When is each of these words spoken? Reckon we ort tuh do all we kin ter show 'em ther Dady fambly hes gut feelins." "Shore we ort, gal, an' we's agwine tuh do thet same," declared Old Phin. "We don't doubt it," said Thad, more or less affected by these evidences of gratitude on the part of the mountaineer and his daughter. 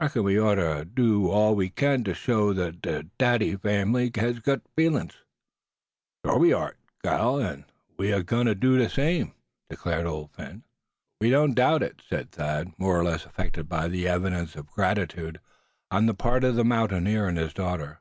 Reckon 0.00 0.22
we 0.24 0.38
ort 0.40 0.56
tuh 0.56 0.84
do 0.86 1.28
all 1.28 1.54
we 1.54 1.68
kin 1.68 2.04
ter 2.04 2.14
show 2.14 2.48
'em 2.48 2.80
ther 2.80 3.02
Dady 3.18 3.54
fambly 3.60 4.10
hes 4.16 4.38
gut 4.38 4.62
feelins." 4.74 5.12
"Shore 6.24 6.38
we 6.38 6.54
ort, 6.54 6.78
gal, 7.02 7.38
an' 7.38 7.66
we's 7.98 8.14
agwine 8.14 8.46
tuh 8.46 8.54
do 8.54 8.78
thet 8.78 8.92
same," 8.92 9.34
declared 9.68 10.06
Old 10.06 10.30
Phin. 10.32 10.62
"We 11.20 11.28
don't 11.28 11.52
doubt 11.52 11.82
it," 11.82 12.00
said 12.08 12.32
Thad, 12.32 12.72
more 12.78 12.98
or 12.98 13.04
less 13.04 13.26
affected 13.26 13.68
by 13.68 13.88
these 13.88 14.06
evidences 14.06 14.56
of 14.56 14.68
gratitude 14.68 15.38
on 15.90 16.06
the 16.06 16.14
part 16.14 16.44
of 16.44 16.56
the 16.56 16.64
mountaineer 16.64 17.28
and 17.28 17.36
his 17.36 17.52
daughter. 17.52 18.00